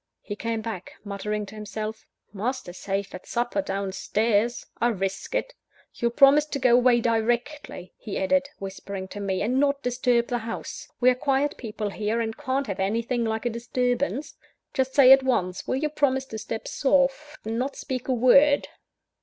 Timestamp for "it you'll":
5.35-6.09